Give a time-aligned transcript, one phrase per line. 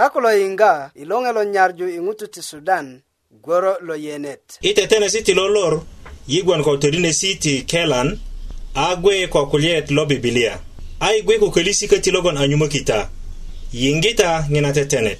[0.00, 2.86] sako lo yiŋga i loŋelo nyarju i ŋutu ti sudan
[3.44, 5.74] gworo lo yenet i tetenesi ti lolor
[6.32, 8.08] yigwon ko todinesi ti kelan
[8.84, 10.54] a gwe ko kulyet lo bibilia
[11.04, 12.98] a i gwe kukölisi köti logon anyumökita
[13.80, 15.18] yiŋgita ŋina tetenet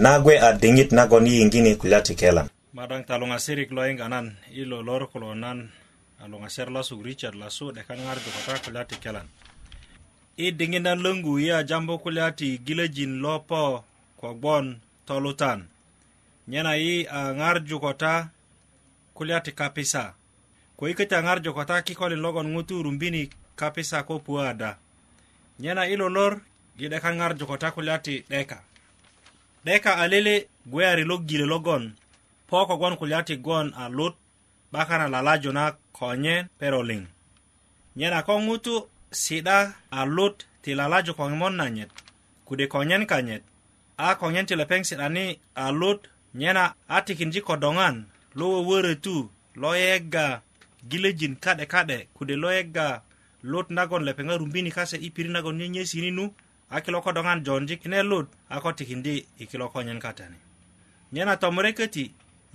[0.00, 4.26] nagwe a diŋit nagon i yiŋgini kulya ti kelan madaŋ ta luŋasirik lo yiŋga nan
[4.60, 5.58] i lo lor kulo nan
[6.22, 9.28] a luŋasiyer lasuk richard lasu 'dekan ŋarju kota kulya ti kelan
[10.44, 13.84] i diŋit nan löŋgu ya jambo kulati kulya ti gilöjin lopo
[14.20, 14.66] kogbon
[15.08, 15.60] tolutan
[16.50, 18.32] nyena i a ŋarju kota
[19.16, 20.16] kulya ti kapisa
[20.78, 23.28] ko i köti a ŋarju kota kikolin logon ŋutu rumbini
[23.60, 24.78] kapisa ko puwada
[25.60, 26.32] nyena i lolor
[26.78, 28.69] gidekan 'dekan ŋarju kota kulya ti 'deka
[29.64, 31.92] deka alele gweyari lo gile logon
[32.48, 34.14] po kogwon kulya ti gwon a lut
[34.72, 37.02] 'bakan a lalaju na konye pero liŋ
[37.96, 38.74] nyena ko ŋutu
[39.22, 39.58] si'da
[39.98, 41.90] a lut ti lalaju koŋimot nanyet
[42.46, 43.42] kude konyen kanyet
[44.04, 45.24] a konyen ti lepeŋ si'dani
[45.64, 46.00] a lut
[46.40, 46.64] nyena
[46.94, 47.96] a tikinji kodoŋan
[48.38, 49.16] lo wöwörötu
[49.62, 50.26] lo yega
[50.88, 52.86] gilöjin ka'de ka'de kude lo yega
[53.50, 56.24] lut nagon lepeŋ a rumbini kase i pirit nagon nyenyesini nu
[56.74, 60.38] a kilo ko doŋan jonji kine lut a ko tikindi i kilo konyen katani
[61.12, 62.04] nyena tomure köti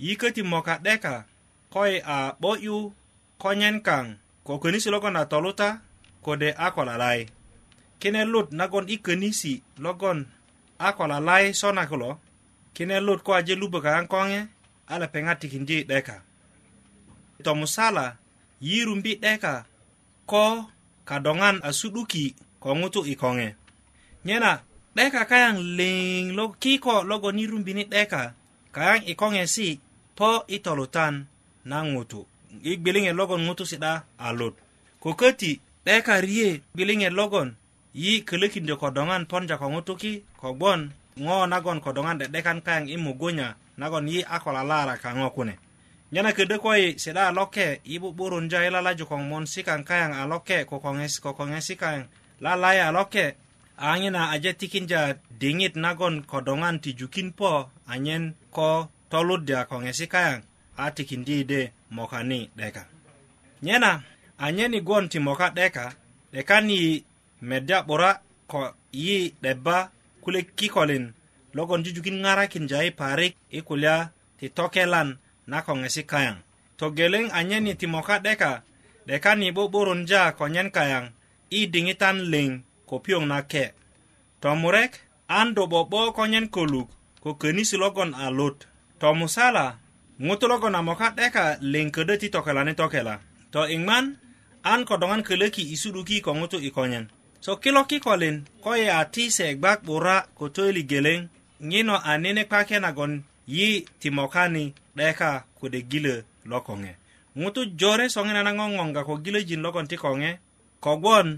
[0.04, 1.12] yiköti moka 'deka
[1.74, 2.76] koi a 'bo'yu
[3.42, 4.04] konyen kaŋ
[4.46, 5.68] ko könisi logon a toluta
[6.24, 7.20] kode a ko lalai
[8.00, 9.52] kine lut nagon i könisi
[9.84, 10.18] logon
[10.86, 12.10] a ko lalai sona kulo
[12.76, 14.38] kine lut ko aje lubö kaŋ koŋe
[14.92, 16.16] a lepeŋa tikindi 'deka
[17.46, 18.06] tomusala
[18.68, 19.54] yirumbi 'deka
[20.30, 20.44] ko
[21.08, 22.24] kadoŋan a su'duki
[22.62, 23.48] ko ŋutu i koŋe
[24.26, 24.52] nyena
[24.98, 28.22] 'deka kayaŋ liŋ lo kiko e logon yi rumbini 'deka
[28.76, 29.68] kayaŋ i koŋesi
[30.18, 31.14] po i tolutan
[31.70, 32.20] na ŋutu
[32.70, 33.92] i gbiliŋet logon ŋutu si'da
[34.26, 34.54] a lut
[35.02, 35.52] ko köti
[35.86, 37.48] 'deka riye gbiliŋet logon
[38.02, 40.12] yi kölökindö ko doŋan ponja ko ŋutu ki
[40.42, 40.80] kogbon
[41.26, 43.48] ŋo nagon ko doŋan 'de'dekan kayaŋ i mugunya
[43.80, 45.54] nagon yi a ko lalara kaŋo kune
[46.12, 50.22] nyena ködö kuwe si'da a loke yi 'bu'burunjo i lalaju koŋ mon sikaŋ kayaŋ a
[50.32, 50.76] loke ko
[51.38, 52.02] koŋesi kayaŋ
[52.44, 53.26] lalaya a loke
[53.84, 55.00] aŋina aje tikinja
[55.40, 57.50] diŋit nagon ko doŋan ti jukin po
[57.92, 58.24] anyen
[58.56, 58.68] ko
[59.12, 60.38] toludya ko ŋesi kayaŋ
[60.82, 61.60] a tikindi de
[61.96, 62.82] mokani 'deka
[63.64, 63.90] nyena
[64.44, 65.86] anyen igon ti moka 'deka
[66.32, 67.04] 'dekan yi
[67.48, 68.12] medya 'bura
[68.50, 68.60] ko
[69.04, 69.78] yi 'deba
[70.24, 71.04] kulek kikolin
[71.54, 73.96] logon jujukin ŋarakinja yi parik i kulya
[74.40, 75.08] ti tokelan
[75.50, 76.36] na ko ŋesi kayaŋ
[76.80, 78.52] togeleŋ anyen yi ti moka 'deka
[79.04, 81.04] 'dekan yi 'bo'boronja ko nyen kayaŋ
[81.58, 82.50] i diŋitan liŋ
[82.88, 83.64] ko piyoŋ na ke
[84.40, 84.92] tomurek
[85.38, 86.88] an do 'bo'bo konyen koluk
[87.22, 88.56] ko könisi logon a lot
[89.02, 89.66] tomusala
[90.26, 93.14] ŋutu logon a moka 'deka liŋ ködö ti tokelani tokela
[93.52, 94.04] to iŋman
[94.72, 97.04] an kodoŋan kölöki i su'duki ko ŋutu i konyen
[97.44, 101.20] so kilo kikolin ko yea e ti se gbak 'bura ko töili geleŋ
[101.70, 103.12] ŋino anine kpake nagon
[103.56, 103.68] yi
[104.00, 104.64] ti mokani
[104.96, 106.14] 'deka kode gilö
[106.50, 106.92] lokoŋe
[107.40, 110.30] ŋutu jore soŋinana ŋoŋoŋga ko gilöjin logon ti koŋe
[110.84, 111.28] kogwon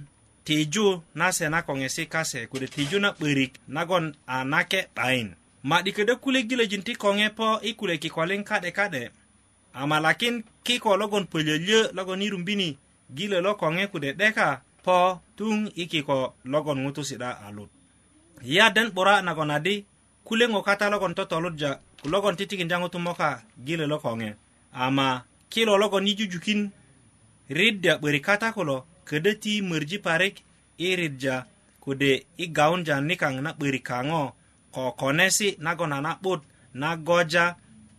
[0.49, 5.37] tiju nase na koŋesi kase kode tiju na 'börik nagon a nake 'bayin
[5.69, 9.03] ma'di ködö kulekgilöjin ti koŋe po i kule kikolin ka'de ka'de
[9.81, 10.37] amalakin
[10.67, 12.79] kiko logon pölyölyö logon i rumbini
[13.17, 14.49] gilö lo koŋe kude 'deka
[14.85, 14.97] po
[15.39, 16.19] tuŋ i kiko
[16.53, 17.71] logon ŋutu si'da a lut
[18.43, 19.85] ya den 'bura nagon adi
[20.27, 21.71] kulyeŋo kata logon totoludja
[22.13, 23.31] logon titikindya ŋutu moka
[23.67, 24.29] gilö lo koŋe
[24.83, 25.07] ama
[25.53, 26.73] kilo logon i jujukin
[27.57, 30.45] riddya 'börik kata kulo ködö ti mörji parik
[30.79, 31.45] i ridja
[31.81, 34.23] kode i gaunja nikaŋ na 'börik kaŋo
[34.75, 36.41] ko konesi nagon a na'but
[36.81, 37.47] na goja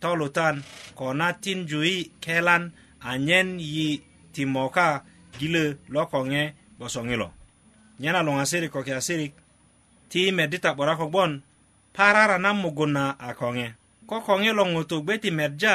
[0.02, 0.56] tolutan
[0.98, 2.64] ko na tinjuyi kelan
[3.10, 3.88] anyen yi
[4.32, 4.86] ti moka
[5.38, 5.64] gilö
[5.94, 6.42] lokoŋe
[6.76, 7.28] gbosoŋilo
[8.00, 9.32] nyen a luŋasirik ko kiasirik
[10.10, 11.32] ti medita 'bura kogbon
[11.96, 13.66] parara na mugun na a koŋe
[14.08, 15.74] ko koŋe lo ŋutu gbe ti medja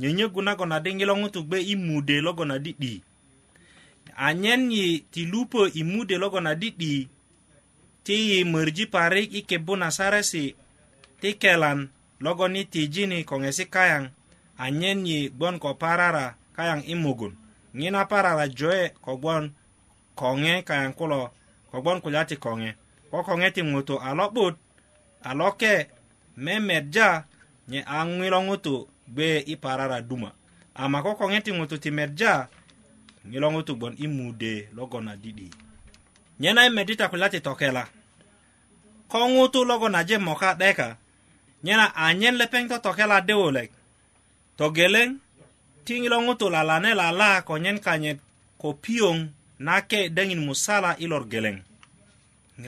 [0.00, 2.94] nyönyögu nagon adi ŋilo ŋutu gbe i mude logon adi 'di
[4.26, 7.06] anyen yi ti lupo i mude logon a di'di
[8.04, 10.44] ti yi mörji parik i kebbu nasaresi
[11.22, 11.80] ti kelan
[12.24, 14.02] logon i tijini koŋesi kayaŋ
[14.64, 17.32] anyen yi gbon ko parara kayaŋ i mugun
[17.78, 19.44] ŋina parara joye kogbon
[20.20, 21.20] koŋe kayaŋ kulo
[21.70, 22.68] kogbon kulya ti koŋe
[23.10, 24.54] ko koŋe ti ŋutu a lo'but
[25.28, 25.74] a loke
[26.44, 27.08] memeja
[27.70, 28.74] nye a ŋiro ŋutu
[29.14, 30.30] gbe i parara duma
[30.82, 32.34] ama ko koŋe ti ŋutu ti medja
[33.32, 35.48] ŋilo ŋutu gbon i mude logon a di'di
[36.40, 37.84] nye na i medi ta kulya ti tokela
[39.10, 40.88] ko ŋutu logon aje moka 'deka
[41.64, 43.70] nye na anyen lepeŋ totokela di wulek
[44.58, 45.08] togeleŋ
[45.84, 48.18] ti ŋilo ŋutu lalane lala ko nyen kanyit
[48.60, 49.18] ko piyoŋ
[49.66, 51.56] nake deŋin musala i lor geleŋ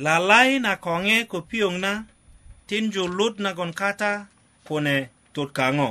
[0.05, 1.93] lalai na koŋe ko piyoŋ na
[2.69, 4.12] tinju lut nagon kata
[4.67, 4.97] kune
[5.35, 5.88] tut kaŋo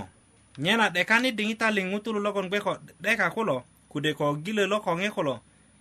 [0.63, 2.71] nye na 'dekani diŋitali ŋutulu logon gbe ko
[3.05, 3.57] 'deka kulo
[3.89, 5.39] kude ko gile lo ko kulo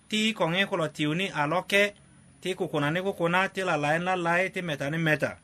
[0.08, 1.94] ti ko nge kulo tiuni a lo ke
[2.40, 5.38] ti kukuna ni kukuna ti la lai la lai ti meta ni meta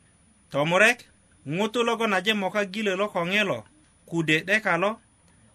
[0.49, 1.05] tomurek
[1.47, 3.63] ngutu logo na je moka gile lo ko lo
[4.05, 4.99] kude deka lo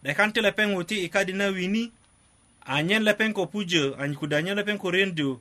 [0.03, 1.91] dekan ti lepeng uti ikadi na wini
[2.67, 5.41] anyen lepeng ko puje anyi kuda anyen lepeng ko rendu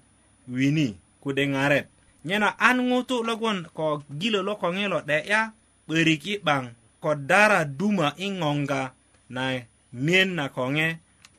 [0.49, 1.87] wini kude ngaret
[2.25, 5.51] nyena an ngutu logon ko gile lo ko lo de ya
[5.87, 8.93] beriki bang ko dara duma ingonga
[9.29, 9.61] na
[9.93, 10.67] mien na ko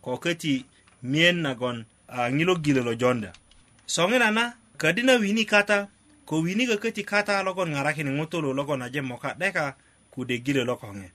[0.03, 0.55] ko köti
[1.03, 3.31] miyen nagon a ŋilogilö lo jonda
[3.95, 4.45] soŋina na
[4.81, 5.79] ködi na wini kata
[6.29, 9.65] ko wini köti kata logon ŋarakini ŋutulu logon aje moka 'deka
[10.13, 11.07] kude gilö lokoŋe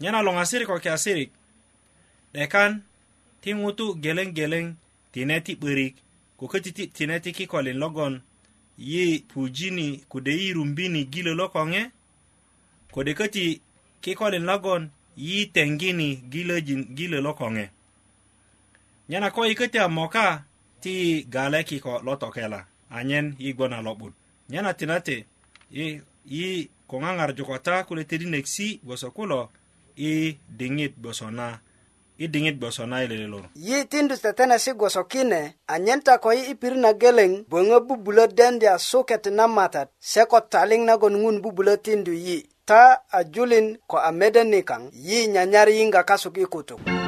[0.00, 1.30] nyena loŋasirik ko kiasirik
[2.32, 2.72] 'dekan
[3.42, 4.66] ti ŋutu geleŋ geleŋ
[5.12, 5.94] ti ne ti 'börik
[6.38, 8.14] ko köti ti tine ti kikolin logon
[8.90, 11.80] yi pujini kude yi rumbini gilö lokoŋe
[12.94, 13.46] kode köti
[14.04, 14.82] kikolin logon
[15.26, 17.72] yi tengini gilöjin gilö lokoŋe gilo
[19.08, 20.42] nyana ko ikete a moka
[20.80, 24.12] ti galeki ko lotokela anyen yi gbona lo'but
[24.48, 25.26] nyana tinate
[25.70, 29.48] yi, yi ko ŋaŋarju ko ta kule tidinek si gboso kulo
[29.96, 31.54] i diŋit gboso na
[32.18, 36.32] i diŋit gboso na i lele lor yi tindu tetenesi gboso kine anyen ta ko
[36.32, 40.82] yi i pirit na geleŋ böŋö bubulö dendi a suket na matat se ko taliŋ
[40.84, 42.36] nagon ŋun bubulö tindu yi
[42.68, 47.05] ta a julin ko a mede nikaŋ yi nyanyar yiŋga kasuk i kutuk mm -hmm.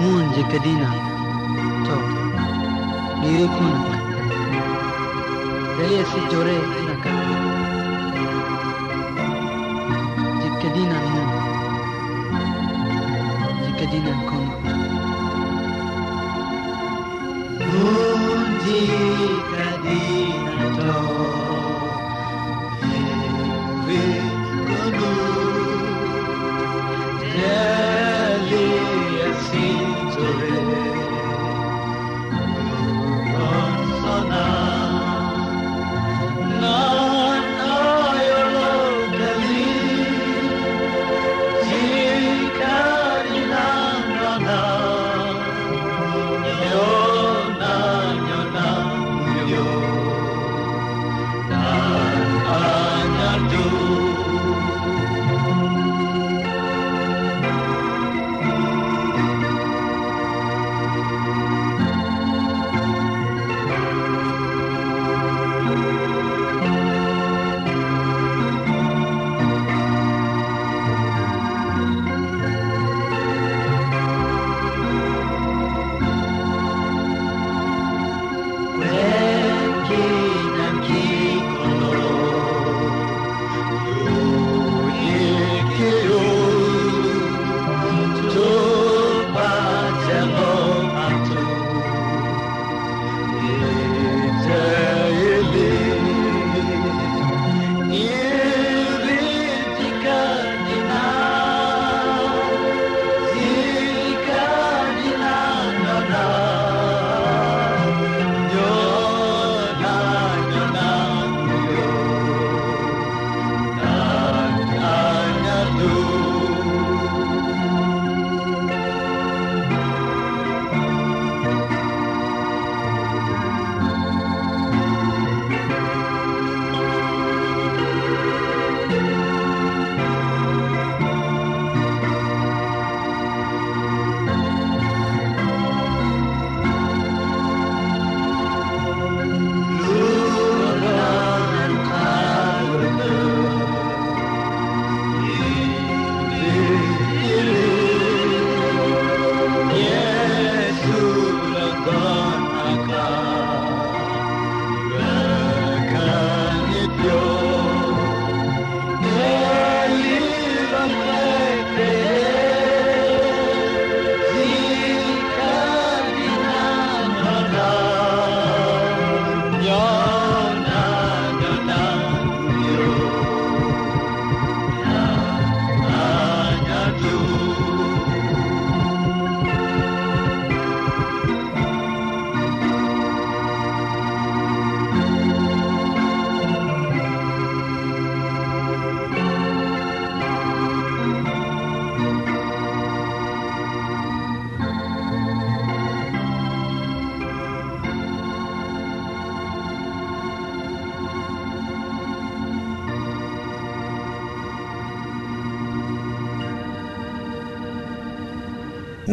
[0.00, 0.90] munje kadina
[1.86, 1.96] to
[3.20, 3.80] nire kuna
[5.76, 7.14] gare si jore na ka
[10.42, 11.22] jikadina mu
[13.64, 14.56] jikadina kono
[17.70, 18.82] munje
[19.56, 20.98] kadina to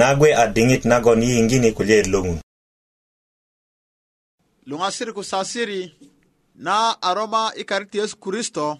[0.06, 2.38] nagwe dingit nagon yiingini kulyer long'un
[4.70, 5.82] luŋasir kusasiri
[6.56, 8.78] na aroma i karit yesu kristo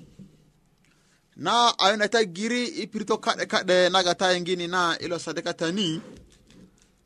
[1.36, 4.28] na ayoneta giri i pirito ka'de ka'de naga ta
[4.72, 5.90] na i lo sadekatani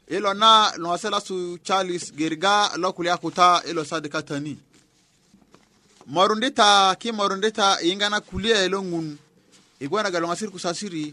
[0.09, 4.53] i lo na luŋase lasu charles giriga lo kulya kuta i lo sadikatani
[6.13, 6.69] morundi ta
[7.01, 9.07] kimorundi ta yiŋga na kulye lo ŋun
[9.79, 11.05] i gwe naga luŋasir kusasiri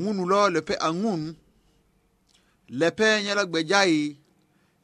[0.00, 1.22] ŋunu lo lepe a ŋun
[2.68, 4.18] lepe nyɛ la gbɛgya yi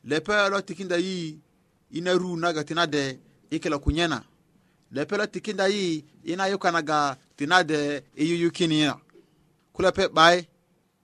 [0.09, 1.41] lɛpɛ lɔ tikinda yi
[1.93, 2.91] ina ru naga tinade
[3.51, 4.23] dɛ ikɛlɛ ku nyɛna
[4.93, 8.97] lo lɔ tikinda yi ina yuka naga tina dɛ iyuyu kiniya
[9.75, 10.47] kulɛpɛ ɓai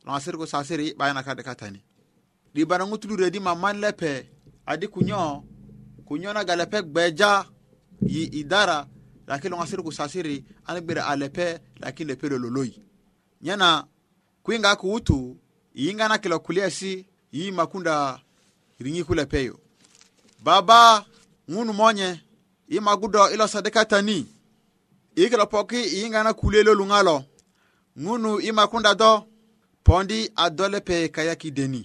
[0.05, 1.83] lɔngasiri ku sasiri bai na kadɛ katani
[2.55, 4.29] dibana ŋutulu redi maman lepe
[4.67, 5.43] adi kunyo, nyɔ
[6.07, 7.47] ku nyɔ naga lɛpɛ gbɛgya
[8.07, 8.87] yi idara
[9.27, 12.75] lakini lɔngasiri ku sasiri ani gbɛrɛ a lɛpɛ lakini lɛpɛ lololoyi
[13.43, 13.89] nyɛna
[14.45, 14.89] kuinga ku
[15.77, 18.21] iinganakela kuliasi iimakunda
[18.79, 19.59] ringikule peyo
[20.43, 21.07] baba
[21.49, 22.21] ŋunu monye
[22.69, 24.27] imagudo ilosadekatani
[25.17, 27.25] ikilo poki iingana kulielo luŋalo
[27.97, 29.25] ŋunu imakunda do
[29.85, 31.81] pondi adolepe kayakideni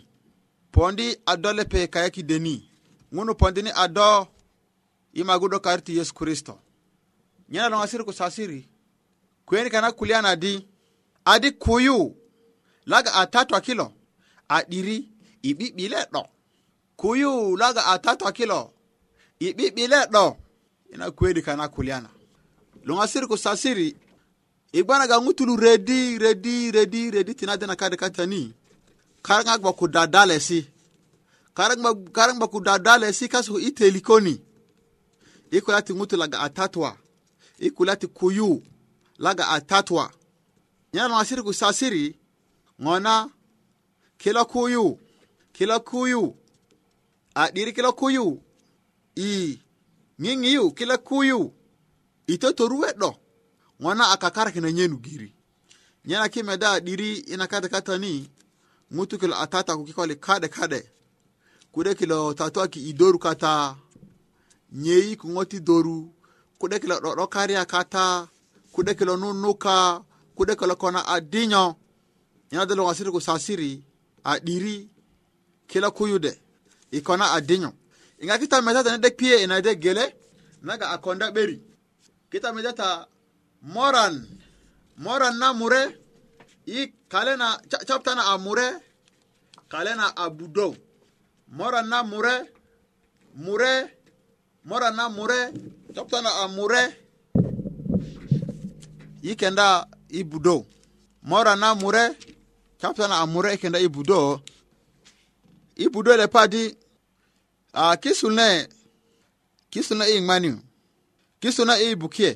[0.74, 2.56] pondi adolepe kayakideni
[3.14, 4.28] ŋunu pondini ado
[5.14, 6.54] imagudo kariti yesu kristo
[7.50, 8.62] nyena loŋasiri kusasiri
[9.48, 10.68] kwenikana kulianadi
[11.32, 11.98] adi kuyu
[12.86, 13.92] laga a tato kilo
[14.50, 15.10] a diri
[15.48, 16.22] i ɓiɓɓi leɗɗo
[17.00, 18.60] kuyu laga a tato kilo
[19.46, 20.24] i ɓiɓɓi leɗɗo
[20.94, 22.10] ina kwedi kana kuliana
[22.88, 23.88] longa siri ko sasiri
[24.72, 28.42] i gbanaga ŋutulu redi redi redi redi tinadena kade katani
[29.26, 30.60] karaŋa ba ku dadalesi
[31.58, 34.36] karaŋ ba ku dadalesi kasu i telikoni
[35.56, 36.90] i kulya ti ŋutu laga a tatwa
[37.60, 38.50] i kulya kuyu
[39.24, 40.04] laga a tatwa
[40.94, 42.16] nyana siri ku sasiri
[42.84, 43.30] ngona
[44.18, 45.00] kila kuyu
[45.54, 46.36] kila kuyu
[47.36, 48.42] a diri kila kuyu
[49.16, 49.60] i
[50.22, 51.54] ngingiyu kila kuyu
[52.28, 53.16] ito toruwe do
[53.82, 55.36] ngona akakara kina nyenu giri
[56.06, 58.30] nyena kime da diri ina kata kata ni
[58.92, 60.92] mutu kila atata kukikoli kade kade
[61.72, 63.76] kude kilo tatua ki idoru kata
[64.72, 66.14] nyei kungoti doru
[66.58, 68.28] kude kilo rokaria kata
[68.72, 70.04] kude kilo nunuka
[70.36, 71.76] kude kilo kona adinyo
[72.54, 73.72] ñande lo asiri ko sasiri
[74.24, 74.76] a diri
[75.70, 76.32] kila kuyude
[76.98, 77.70] ikona kona a diño
[78.22, 78.38] i ga
[78.92, 80.06] nede pie ina de gele
[80.66, 81.58] naga a konda ɓeri
[82.32, 82.88] kita metata
[83.74, 84.16] moran
[85.04, 85.82] moran na mure
[86.68, 86.80] i
[87.12, 87.48] kalena
[87.88, 88.68] captana a mure
[89.72, 90.72] kalena a budow
[91.58, 92.36] moran na mure
[93.46, 93.74] mure
[94.70, 95.40] moran na mure
[95.96, 96.84] captana a mure
[99.30, 99.68] i kenda
[100.20, 100.60] i budow
[101.30, 102.06] moran na mure
[102.84, 104.42] kapitana a mure kenda i budo
[105.76, 106.64] i budo le padi
[107.82, 108.68] a kisul ne
[109.72, 110.52] kisul ne i ngmani
[111.42, 112.32] kisul ne i bukie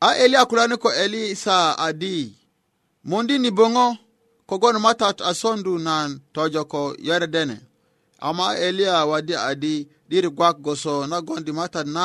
[0.00, 2.14] a eli akulani ko eli sa adi
[3.08, 3.86] mondi ni bongo
[4.48, 5.94] kogon matat asondu na
[6.34, 7.56] tojoko yeredene
[8.28, 9.74] ama elia wadi adi
[10.08, 12.04] dir gwak goso na gondi mata na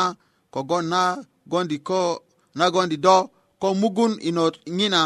[0.53, 1.01] kogon na
[1.51, 2.01] gondi ko
[2.57, 3.17] na gondi do
[3.61, 5.03] ko mugun inot ngina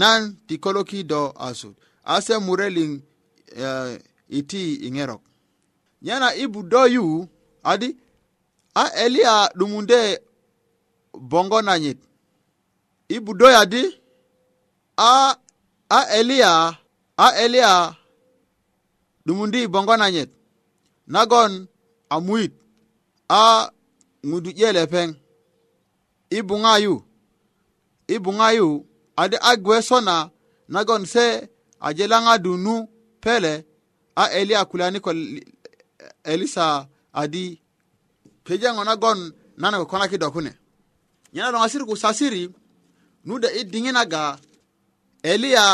[0.00, 1.74] nan ti koloki do asut
[2.14, 2.92] ase murelin
[3.64, 4.00] uh, eh,
[4.38, 5.22] iti iŋerok
[6.04, 7.04] nyana ibu buddo yu
[7.70, 7.88] adi
[8.74, 9.98] a eliya ɗumunde
[11.30, 11.98] bongo nanyit
[13.14, 13.82] ibu buddo yadi
[14.96, 15.08] a
[15.96, 16.50] a elia
[17.24, 17.72] a eliya
[19.26, 20.30] ɗumundi bongo nanyit
[21.12, 21.52] nagon
[22.14, 22.52] amuit
[23.28, 23.40] a
[24.28, 25.08] ŋudu 'yele peŋ
[26.38, 26.54] ibu
[28.24, 28.64] buŋa yu i
[29.16, 30.16] ade agwe gwe sona
[30.74, 31.24] nagon se
[31.86, 32.74] aje laŋa dunu
[33.22, 33.52] pele
[34.22, 34.76] a eli a ko
[36.32, 36.66] elisa
[37.20, 37.44] adi
[38.44, 39.18] pejeŋo nagon
[39.60, 40.52] nanago konakido kune
[41.34, 42.42] nyana loŋasiri ku sasiri
[43.26, 44.22] nude i diŋinaga
[45.32, 45.64] eliya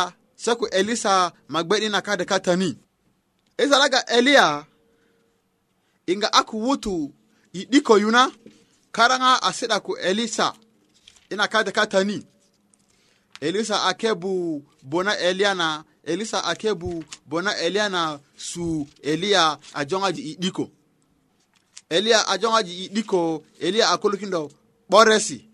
[0.42, 1.14] se ku elisa
[1.52, 2.70] magbe'di na kade katani
[3.82, 4.46] laga eliya
[6.12, 6.94] inga aku wutu
[7.58, 8.22] i yuna
[8.94, 10.46] karaŋa asi'da ku elisa
[11.32, 12.18] ina kade katani
[13.40, 20.70] elisa akebu bona eliana elisa akebu bona eliana su eliya ajong'aji idiko
[21.88, 24.54] elia 'diko idiko elia akolokindo 'diko
[24.90, 25.48] 'boresi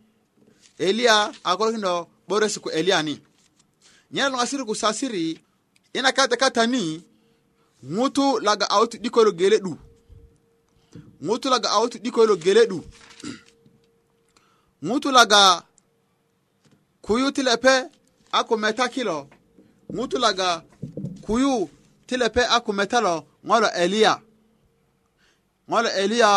[0.79, 3.21] eliya akolokindo 'boresi ku eliyani
[4.11, 5.39] nyena asiri ku sasiri
[5.95, 7.03] ina kata ni
[7.85, 9.79] ŋutu laga awutu 'dikolo gele 'du
[11.23, 12.81] ŋutu laga awutu 'dikolo gele 'du
[14.83, 15.65] ŋutu laga
[17.07, 17.85] kuyu ti lepe
[18.33, 19.19] a kun meta kilo
[19.95, 20.49] ŋutu laga
[21.25, 21.55] kuyu
[22.07, 23.15] ti lepe a kun meta lo
[23.49, 24.13] ŋo lo eliya
[25.71, 26.33] ŋo lo eliya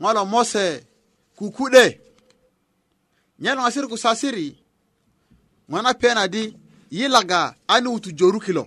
[0.00, 0.64] ŋo lo mose
[1.38, 1.84] kuku'de
[3.42, 4.46] nye loŋasiri ku sasiri
[5.70, 6.42] ŋo na pena di
[6.96, 7.40] yi laga
[7.74, 8.64] ani ni wutu joru kilo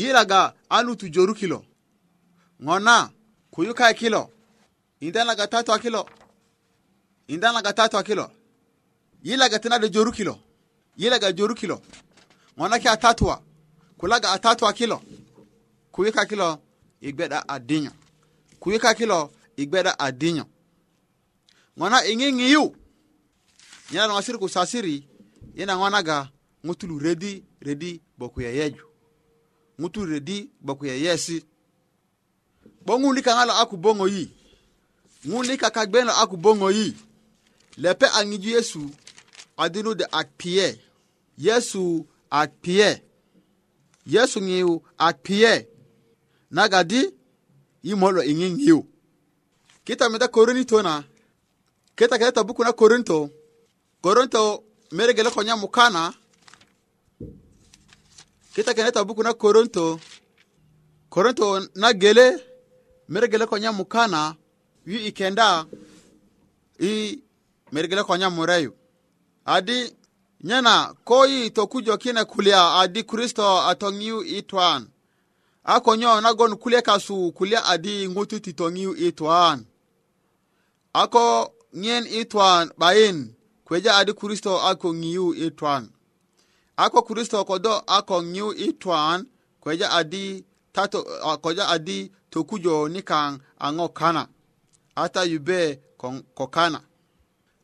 [0.00, 0.40] yi laga
[0.76, 1.58] ani wutu joru kilo
[2.64, 2.96] ŋo na
[3.54, 4.22] kuyu kae kilo
[5.06, 6.02] indan laga tatwa kilo
[7.32, 8.26] indan laga tatwa kilo
[9.22, 10.38] yilaga tena de joru kilo
[10.96, 11.82] yilaga joru kilo
[12.58, 13.42] ngona ki atatua
[13.96, 15.02] kulaga atatua kilo
[15.92, 16.58] kuyika kilo
[17.00, 17.90] igbeda adinyo
[18.60, 20.44] kuyika kilo igbeda adinyo
[21.78, 22.76] ngona ingi ngiyu
[23.92, 25.04] nyana no asiri kusasiri
[25.54, 26.28] ina ngona ga
[26.66, 28.82] ngutulu redi redi boku ya yeju
[29.80, 31.44] ngutulu redi boku ya yesi
[32.86, 34.30] bongu lika ngalo aku bongo yi
[35.28, 36.96] ngulika kagbeno aku bongo yi
[37.76, 38.90] lepe angiju yesu
[39.62, 40.80] adurudi akpiye
[41.38, 43.04] yesu akpiye
[44.06, 45.68] yesu ngiu akpiye
[46.50, 47.14] nagadi
[47.82, 48.86] imolo ingi ngiu
[49.84, 51.04] kita meda korinito na
[51.96, 53.30] kita keleta buku na korinto
[54.02, 56.02] korinto meregele konya mukana
[58.56, 60.00] kita keleta buku na korinto
[61.12, 62.26] korinto na gele
[63.08, 64.34] meregele konya mukana
[64.86, 65.66] yi ikenda
[66.80, 66.90] i
[67.72, 68.72] meregele konya mureyu
[69.54, 69.94] adi
[70.44, 74.88] nyena ko yi tokujo kine kulya adi kristo atongiu itwan
[75.64, 79.64] ako nyo nagon kulya kasu kulya adi ngutu titongiu itwan
[80.92, 83.34] ako ngien itwan bain
[83.64, 85.90] kweja adi kristo ako ngiu itwan
[86.76, 89.26] ako kristo kodo ako ngiu itwan
[89.60, 91.02] kweja adi tato
[91.42, 94.28] kweja adi tokujo nikang ango kana
[94.94, 95.80] ata yube
[96.34, 96.80] kokana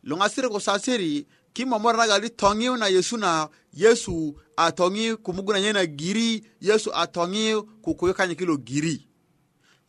[0.03, 6.91] longasiri kosasiri kimomora nagali tongi na yesu na yesu atongi tongi kumuguna nyena giri yesu
[6.95, 9.09] atongi tongi kukuyukanya kilo giri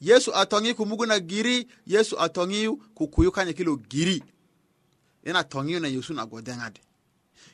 [0.02, 4.24] yesu atongi tongi kumuguna giri yesu atongi tongi kukuyukanya kilo giri
[5.26, 6.80] ina tongi na yesu na godeng'ade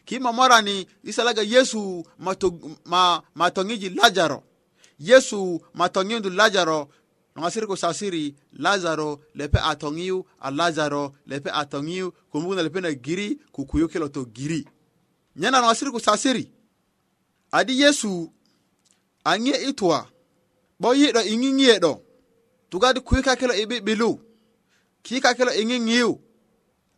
[0.06, 4.44] kimomorani isalaga yesu matog, ma, matongiji lajaro
[5.00, 5.62] yesu
[6.20, 6.90] ndu lajaro
[7.38, 8.24] loŋasiri ko sasiri
[8.64, 12.08] lazaro lepe a toŋiyu a lazaro lepe a toŋiyu
[12.68, 14.62] lepe na giri kukuyu kilo to giri
[15.40, 16.44] nyena loŋasiri ko sasiri
[17.58, 18.12] adi yesu
[19.30, 20.00] a ŋiye i tuwa
[20.80, 21.94] 'bo i ŋiŋiye 'do
[22.70, 24.12] tugadi kuika kilo i 'bi'bilu
[25.06, 26.10] kiika kilo i ŋiŋiyu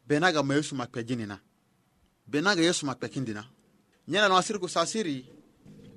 [0.07, 0.85] benaga ma yesu ma
[1.27, 1.37] na
[2.31, 3.43] benaga yesu ma kpekindi na
[4.11, 4.27] nyena
[4.61, 5.15] ko sasiri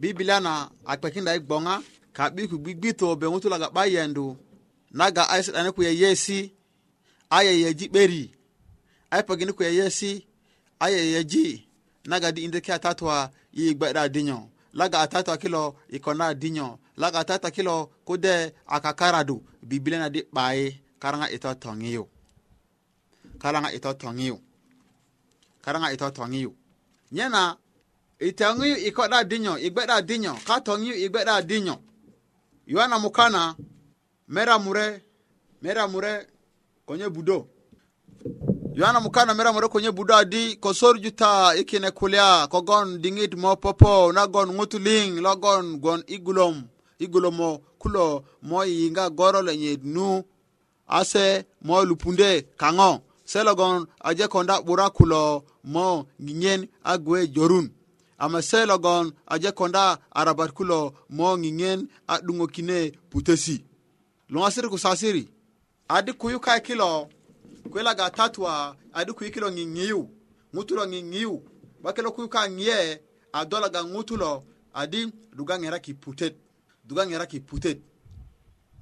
[0.01, 0.53] bibilia na
[0.85, 1.75] a kpekinda i gboŋa
[2.19, 4.25] kaɓi ku gbigbito be ŋutulaga ɓa yendu
[4.99, 6.39] naga ai seɗani yesi yeyesi
[7.37, 8.23] a yeyeji ɓeri
[9.13, 10.27] ai pagini ku yeyesi
[12.11, 13.19] naga di inde ke atatoa
[13.59, 13.65] yi
[14.15, 14.39] dinyo
[14.79, 15.63] laga atatoa kilo
[15.97, 16.69] ikona dinyo
[17.01, 17.75] laga atatoa kilo
[18.07, 18.35] kude
[18.77, 19.37] akakaradu
[20.03, 20.65] na di ɓaye
[21.03, 22.05] karaŋa ito toŋiyu
[23.43, 24.37] karaŋa ito toŋiyu
[25.65, 26.51] karaŋa ito toŋiyu
[27.15, 27.43] nyena
[28.29, 31.77] itoŋiyu ikoɗa dinyo igbeɗa dinyo ka toŋiyu igbeɗa dinyo
[32.69, 33.55] yohana mukana
[34.29, 35.03] meramure
[35.63, 36.27] meramure
[36.87, 37.47] konye budo
[38.75, 44.49] yohana mukana meramure konye budo adi kosor juta ikine kulia kogon dingit mo popo nagon
[44.55, 46.63] ngutuling logon gon igulom
[46.99, 50.23] igulomo kulo mo yinga goro lenye nu
[50.89, 57.71] ase mo lupunde kango selogon aje konda bura kulo mo ngiyen agwe jorun
[58.19, 63.65] ama se logon aje konda arabat kulo mo ngingen a dungo kine putesi.
[64.29, 65.29] Lunga siri kusasiri.
[65.89, 67.09] Adi kuyu kai kilo
[67.71, 70.11] kwela ga tatwa adi kuyu kilo ngingiyu.
[70.55, 71.43] Ngutulo ngingiyu.
[71.83, 73.01] Bakilo kuyu kai ngye
[73.33, 76.35] adola ga ngutulo adi duga ngera ki putet.
[76.85, 77.81] Duga ngera ki putet.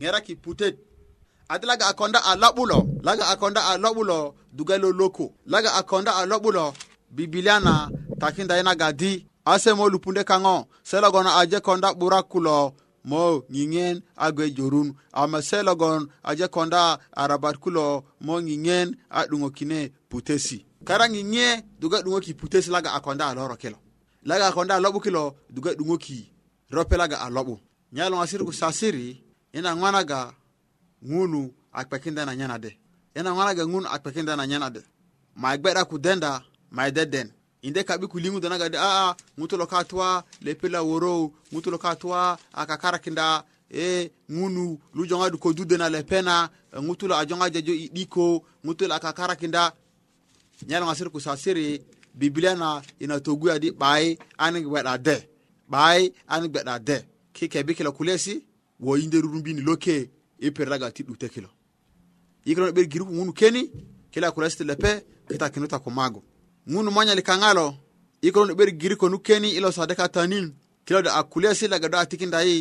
[0.00, 0.78] Ngera ki putet.
[1.48, 2.86] Adi laga akonda alabulo.
[3.02, 5.34] Laga akonda alabulo duga ilo loko.
[5.46, 6.74] Laga akonda alabulo
[7.10, 8.05] bibiliana alabulo.
[8.18, 12.58] takinda yi nagadi a se mo lupunde kaŋo se logon aje konda 'bura kulo
[13.10, 13.22] mo
[13.54, 14.88] ŋiŋen a gwe jorun
[15.20, 16.80] ama se logon aje konda
[17.22, 17.86] arabat kulo
[18.26, 21.46] mo ŋiŋen a 'duŋokine putesi kara ŋiŋe
[21.80, 23.76] duga 'duŋoki putesi laga a konda a loro kilo
[24.28, 25.24] laga a konda a lo'bu kilo
[25.54, 26.18] duga 'duŋoki
[26.74, 27.54] rope laga a lo'bu
[27.94, 29.06] nyaluŋasir ku sasiri
[29.58, 30.20] ina ŋwanaga
[31.10, 32.70] ŋunu a kpekinda na nyanade
[33.18, 34.80] ina ŋwanaga ŋunu a kpekinda na nyanade
[35.40, 36.30] mai gbe'da ku denda
[36.76, 37.28] mai deden
[37.66, 41.94] inde kabi kaɓi kulingudo nagadi aa ah, ah, gutolo ka towa lepela worow gutolo ka
[42.00, 46.48] towa akakarakinda e ŋunu lujongadi kodude na lepena
[46.86, 48.26] ŋutulo ajongadi ajo i 'diko
[48.64, 49.62] ŋutulo akakarakinda
[50.68, 51.66] nyaloŋa sir kusasiri
[52.18, 52.68] bibilia na
[53.02, 54.08] ina togu adi 'bayi
[54.44, 55.16] ani gbe'da de
[55.70, 56.96] 'bayi ani gbe'da de
[57.34, 58.34] ki kebi kilo kulesi
[58.84, 61.50] wo yinde rurumbini loke i perlaga ti 'dute kilo
[62.46, 63.62] yikilon 'beri giruku ŋunu keni
[64.12, 64.90] kila kulesi ti lepe
[65.28, 66.20] kita ta kumago
[66.72, 66.86] ŋun
[67.18, 67.66] li kaŋalo
[68.26, 70.46] i koronu 'beri giri konu keni ilo lo sade katanin
[70.86, 72.58] kilodo a kulesi laga do a tikindayi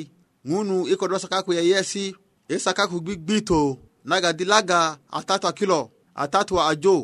[0.49, 2.05] ŋunu i kodo sakaku yeyesi
[2.47, 3.61] i sakaku gbigbito
[4.09, 5.81] naga di laga a tatu a kilo
[6.15, 6.97] a tatu a jo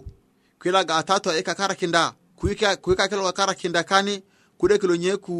[0.60, 2.04] kui laga a tatu a i kakarakinda
[2.40, 2.56] kui
[2.96, 4.16] ka kilo kakarakinda kani
[4.60, 5.36] kude kilo nye ku,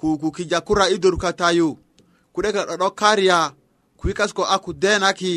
[0.00, 1.68] ku, ku kijakura i doru katayu
[2.34, 3.40] kude kilo 'do'do kariya
[4.00, 5.32] kui kasko aku kudenaki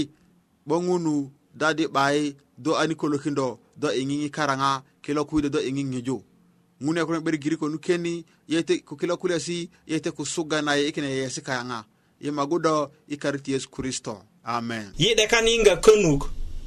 [0.68, 1.16] 'bo ŋunu
[1.60, 2.24] dadi 'bayi
[2.64, 3.48] do ani kolokindo
[3.82, 4.72] do i ŋiŋi karaŋa
[5.08, 6.20] kila kuyde do e gingejo
[6.84, 11.08] ngune kono ɓeri giri ko nu keni yete ko kila kulesi yeyte ko suganaye ikene
[11.10, 11.80] yeyesi kayaŋa
[12.24, 16.22] yima gudo i kariti yesu kristo amen yiɗe kan yinga könuk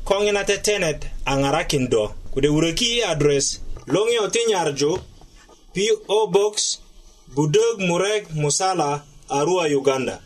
[0.09, 3.47] koŋina tetenet a ŋarakin do kude wuröki i adres
[3.95, 4.93] loŋiyo ti nyarju
[6.07, 6.55] po box
[7.37, 8.91] budök murek musala
[9.37, 10.17] arua uganda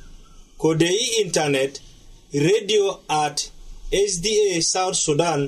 [0.63, 1.73] kode i intanet
[2.47, 2.87] radio
[3.23, 3.37] at
[4.13, 4.37] sda
[4.73, 5.43] south sudan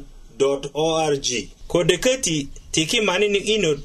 [1.68, 3.80] kode kati tiki mani ni inod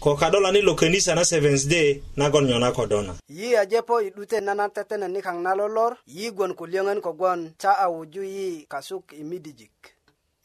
[0.00, 3.14] ko kadola ni lo kanisa na Seventh Day nagon nyo na kodona.
[3.28, 8.66] Yi ajepo idute nana tetene ni kang nalolor, yi gwan kulyongan kogwan cha awuju yi
[8.68, 9.70] kasuk imidijik.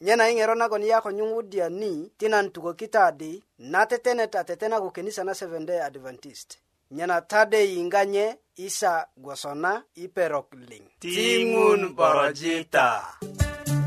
[0.00, 5.24] Nyena ingero nagon yako nyungudia ni tinan tuko kita adi, na tetene ta tetena kukenisa
[5.24, 6.58] na Seventh Day Adventist.
[6.90, 10.82] Nyena tade inganye isa gwasona iperokling.
[11.00, 13.02] Tingun barajita.
[13.20, 13.81] Tingun barajita.